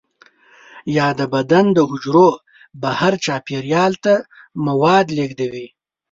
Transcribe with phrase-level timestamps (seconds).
[0.97, 2.29] یا د بدن د حجرو
[2.81, 4.13] بهر چاپیریال ته
[4.65, 5.67] مواد لیږدوي.